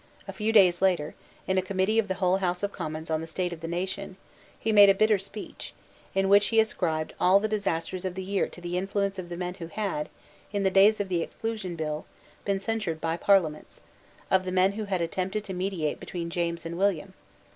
A 0.27 0.33
few 0.33 0.51
days 0.51 0.81
later, 0.81 1.13
in 1.45 1.59
a 1.59 1.61
committee 1.61 1.99
of 1.99 2.07
the 2.07 2.15
whole 2.15 2.37
House 2.37 2.63
of 2.63 2.71
Commons 2.71 3.11
on 3.11 3.21
the 3.21 3.27
state 3.27 3.53
of 3.53 3.59
the 3.59 3.67
nation, 3.67 4.17
he 4.57 4.71
made 4.71 4.89
a 4.89 4.95
bitter 4.95 5.19
speech, 5.19 5.75
in 6.15 6.27
which 6.27 6.47
he 6.47 6.59
ascribed 6.59 7.13
all 7.19 7.39
the 7.39 7.47
disasters 7.47 8.03
of 8.03 8.15
the 8.15 8.23
year 8.23 8.47
to 8.47 8.59
the 8.61 8.79
influence 8.79 9.19
of 9.19 9.29
the 9.29 9.37
men 9.37 9.53
who 9.59 9.67
had, 9.67 10.09
in 10.51 10.63
the 10.63 10.71
days 10.71 10.99
of 10.99 11.07
the 11.07 11.21
Exclusion 11.21 11.75
Bill, 11.75 12.07
been 12.45 12.59
censured 12.59 12.99
by 12.99 13.15
Parliaments, 13.15 13.81
of 14.31 14.43
the 14.43 14.51
men 14.51 14.71
who 14.71 14.85
had 14.85 15.01
attempted 15.01 15.43
to 15.43 15.53
mediate 15.53 15.99
between 15.99 16.31
James 16.31 16.65
and 16.65 16.79
William. 16.79 17.13